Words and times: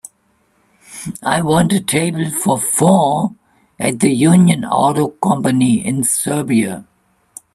I 1.21 1.43
want 1.43 1.71
a 1.73 1.79
table 1.79 2.31
for 2.31 2.59
four 2.59 3.35
at 3.79 3.99
the 3.99 4.09
Union 4.09 4.65
Auto 4.65 5.09
Company 5.09 5.85
in 5.85 6.03
Serbia 6.03 6.87